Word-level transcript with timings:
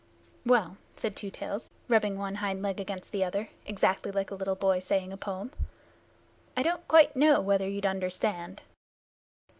"Well," 0.47 0.77
said 0.95 1.15
Two 1.15 1.29
Tails, 1.29 1.69
rubbing 1.87 2.17
one 2.17 2.33
hind 2.41 2.63
leg 2.63 2.79
against 2.79 3.11
the 3.11 3.23
other, 3.23 3.49
exactly 3.67 4.11
like 4.11 4.31
a 4.31 4.33
little 4.33 4.55
boy 4.55 4.79
saying 4.79 5.13
a 5.13 5.15
poem, 5.15 5.51
"I 6.57 6.63
don't 6.63 6.87
quite 6.87 7.15
know 7.15 7.39
whether 7.39 7.67
you'd 7.69 7.85
understand." 7.85 8.61